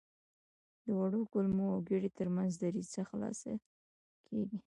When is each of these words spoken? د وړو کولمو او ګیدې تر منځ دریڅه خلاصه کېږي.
د 0.85 0.87
وړو 0.99 1.21
کولمو 1.31 1.65
او 1.73 1.79
ګیدې 1.87 2.09
تر 2.17 2.27
منځ 2.35 2.51
دریڅه 2.61 3.01
خلاصه 3.09 3.51
کېږي. 4.27 4.57